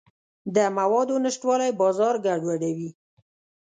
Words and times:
د 0.55 0.57
موادو 0.77 1.15
نشتوالی 1.23 1.69
بازار 1.81 2.15
ګډوډوي. 2.25 2.89